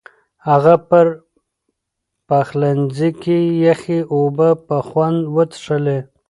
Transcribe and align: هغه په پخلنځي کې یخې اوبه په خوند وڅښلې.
هغه 0.47 0.73
په 0.89 0.99
پخلنځي 2.29 3.09
کې 3.21 3.37
یخې 3.65 3.99
اوبه 4.15 4.49
په 4.67 4.77
خوند 4.87 5.19
وڅښلې. 5.35 5.99